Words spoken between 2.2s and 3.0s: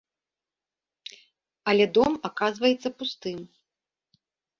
аказваецца